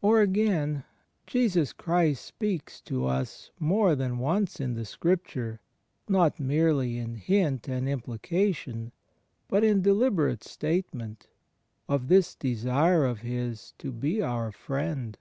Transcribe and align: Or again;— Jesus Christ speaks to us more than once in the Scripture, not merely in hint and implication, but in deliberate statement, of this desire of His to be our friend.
Or 0.00 0.22
again;— 0.22 0.84
Jesus 1.26 1.74
Christ 1.74 2.24
speaks 2.24 2.80
to 2.80 3.04
us 3.04 3.50
more 3.58 3.94
than 3.94 4.16
once 4.16 4.60
in 4.60 4.72
the 4.72 4.86
Scripture, 4.86 5.60
not 6.08 6.40
merely 6.40 6.96
in 6.96 7.16
hint 7.16 7.68
and 7.68 7.86
implication, 7.86 8.92
but 9.46 9.62
in 9.62 9.82
deliberate 9.82 10.42
statement, 10.42 11.26
of 11.86 12.08
this 12.08 12.34
desire 12.34 13.04
of 13.04 13.18
His 13.18 13.74
to 13.76 13.92
be 13.92 14.22
our 14.22 14.52
friend. 14.52 15.18